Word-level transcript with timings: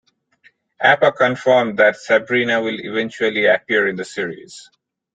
Apa 0.79 1.11
confirmed 1.11 1.77
that 1.77 1.95
Sabrina 1.95 2.59
will 2.59 2.79
eventually 2.79 3.45
appear 3.45 3.87
in 3.87 3.95
the 3.97 4.03
series. 4.03 4.67